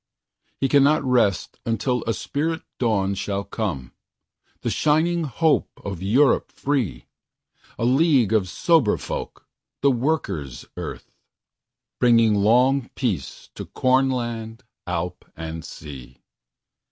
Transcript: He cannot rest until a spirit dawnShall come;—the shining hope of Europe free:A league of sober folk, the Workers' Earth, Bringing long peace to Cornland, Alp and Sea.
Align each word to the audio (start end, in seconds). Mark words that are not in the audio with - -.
He 0.59 0.67
cannot 0.67 1.05
rest 1.05 1.59
until 1.63 2.03
a 2.07 2.15
spirit 2.15 2.63
dawnShall 2.79 3.51
come;—the 3.51 4.69
shining 4.71 5.25
hope 5.25 5.69
of 5.85 6.01
Europe 6.01 6.51
free:A 6.51 7.85
league 7.85 8.33
of 8.33 8.49
sober 8.49 8.97
folk, 8.97 9.45
the 9.81 9.91
Workers' 9.91 10.65
Earth, 10.75 11.11
Bringing 11.99 12.33
long 12.33 12.89
peace 12.95 13.51
to 13.53 13.63
Cornland, 13.67 14.63
Alp 14.87 15.23
and 15.37 15.63
Sea. 15.63 16.17